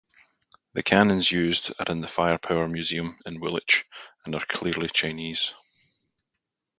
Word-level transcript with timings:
The 0.73 0.81
cannons 0.81 1.31
used 1.31 1.71
are 1.77 1.85
in 1.91 2.01
the 2.01 2.07
Firepower 2.07 2.67
Museum 2.67 3.19
in 3.27 3.39
Woolwich 3.39 3.85
and 4.25 4.33
are 4.33 4.43
clearly 4.47 4.89
Chinese. 4.91 5.53